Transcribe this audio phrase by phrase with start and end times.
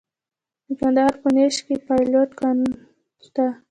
[0.67, 2.57] د کندهار په نیش کې د فلورایټ کان
[3.25, 3.45] شته.